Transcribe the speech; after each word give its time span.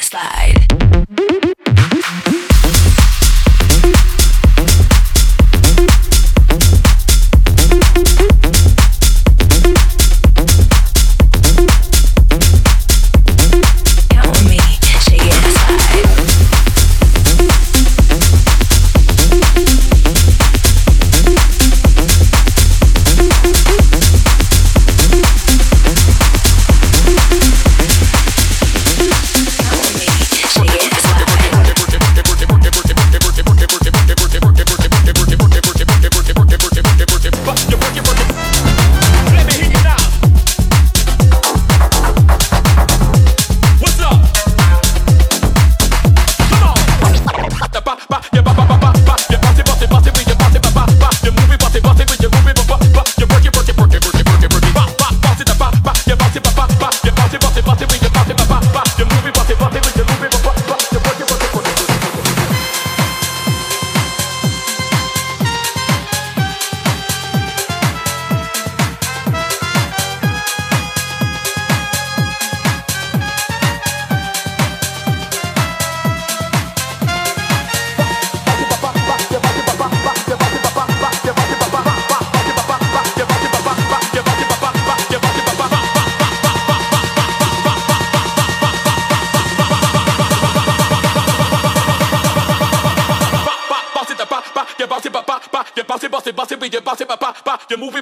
slide. 0.00 1.11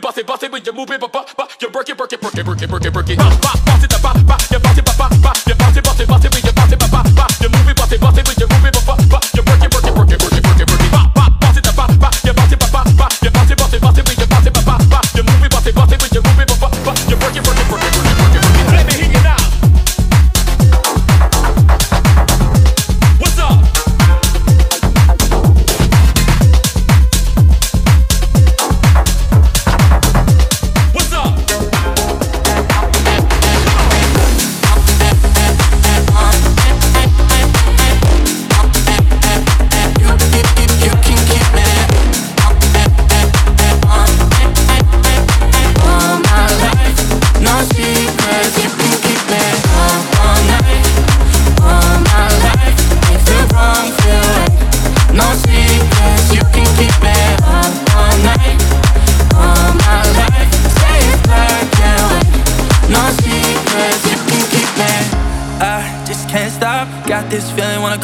we 0.00 0.02
boss 0.02 0.17
it, 0.17 0.26
boss 0.26 0.43
it, 0.43 0.50
we 0.50 0.61
just 0.61 0.76
move 0.76 0.91
it, 0.91 1.00
but 1.00 1.12
but 1.12 1.35
but 1.37 1.61
you 1.61 1.69
work 1.69 1.88
it, 1.88 1.99
work 1.99 2.12
it, 2.12 2.23
work 2.23 2.35
it, 2.35 2.47
work 2.47 2.62
it, 2.62 2.70
work 2.70 2.85
it, 2.85 2.94
work 2.94 3.11
it. 3.11 3.19
Bah, 3.19 3.38
bah. 3.43 3.60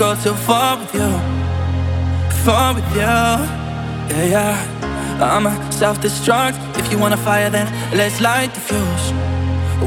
go 0.06 0.14
so 0.14 0.34
far 0.34 0.78
with 0.78 0.94
you, 0.94 1.10
far 2.44 2.74
with 2.74 2.88
you. 2.94 3.16
Yeah, 4.10 4.34
yeah. 4.34 5.34
I'ma 5.34 5.52
self-destruct. 5.70 6.56
If 6.80 6.92
you 6.92 6.98
wanna 6.98 7.16
fire, 7.16 7.50
then 7.50 7.66
let's 8.00 8.20
light 8.20 8.50
the 8.54 8.60
fuse. 8.68 9.06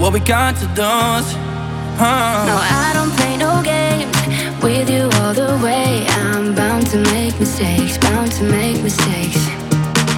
What 0.01 0.11
we 0.11 0.19
got 0.19 0.53
to 0.61 0.67
do 0.81 0.91
is, 1.19 1.27
huh? 2.01 2.49
No, 2.51 2.57
I 2.85 2.89
don't 2.97 3.13
play 3.19 3.35
no 3.45 3.51
games 3.73 4.17
with 4.63 4.89
you 4.89 5.03
all 5.19 5.33
the 5.41 5.51
way. 5.65 6.05
I'm 6.23 6.53
bound 6.53 6.87
to 6.93 6.97
make 7.15 7.39
mistakes, 7.39 7.97
bound 7.97 8.31
to 8.39 8.43
make 8.43 8.77
mistakes. 8.89 9.41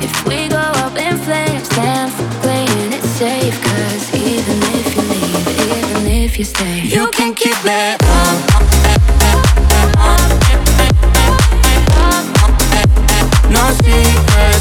If 0.08 0.13
we 0.27 0.39
go 0.58 0.65
up 0.84 0.96
in 0.98 1.15
flames, 1.27 1.70
then 1.77 2.10
playing 2.46 2.91
it 2.98 3.05
safe. 3.22 3.55
Cause 3.67 4.05
even 4.15 4.58
if 4.77 4.88
you 4.96 5.03
leave, 5.13 5.48
even 5.75 6.01
if 6.25 6.39
you 6.39 6.46
stay, 6.46 6.77
you, 6.81 7.01
you 7.01 7.08
can 7.17 7.36
keep 7.36 7.60
it 7.65 8.01
up. 8.01 9.30
my 13.62 13.72
secrets 13.74 14.38
eh. 14.38 14.61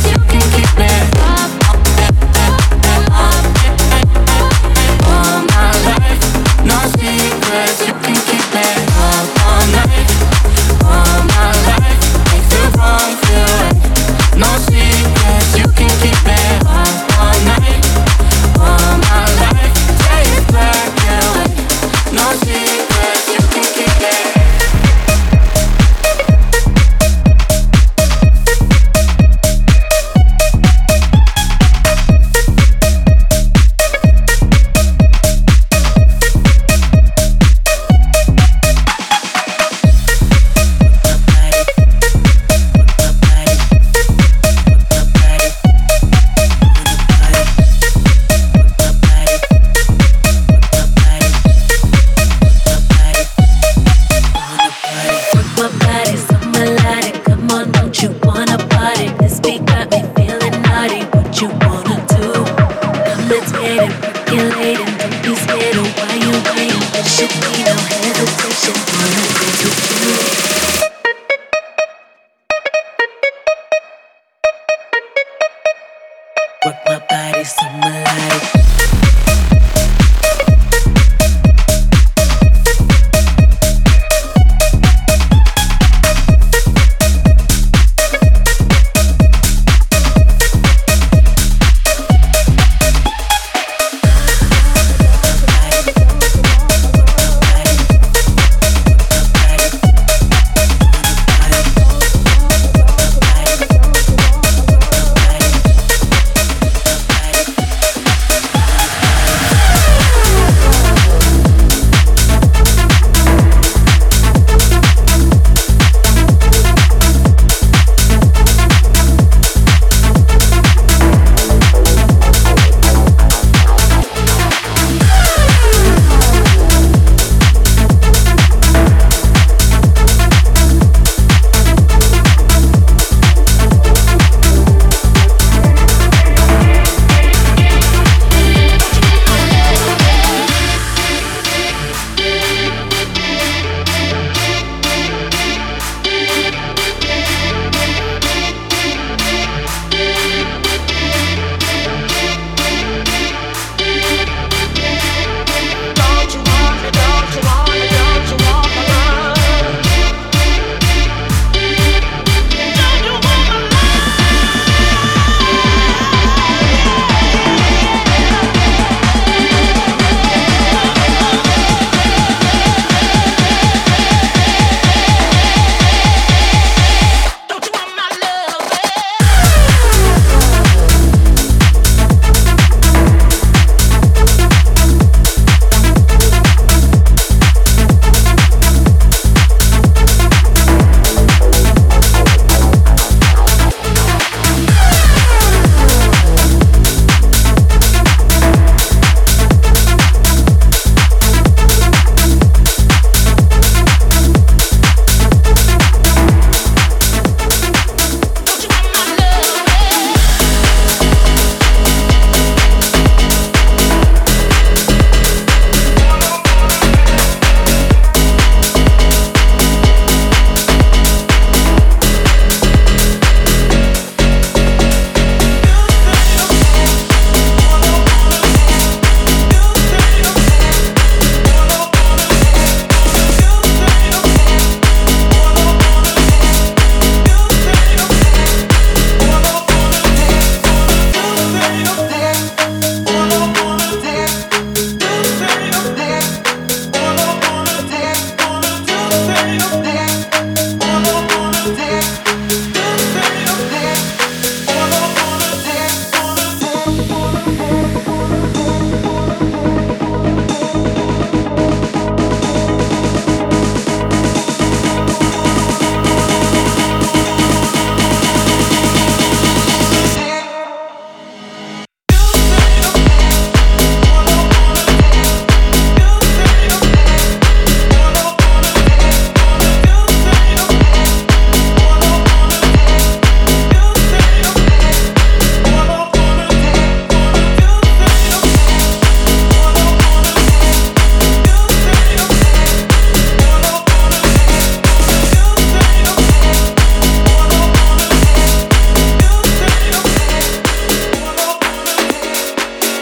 Why 64.50 66.14
you 66.16 66.32
waiting? 66.50 66.80
There 66.92 67.04
should 67.04 67.30
be 67.30 67.62
no 67.62 67.76
hesitation 67.76 68.74
for 68.74 69.06
a 69.06 69.24
to 69.58 70.64
you. 70.64 70.69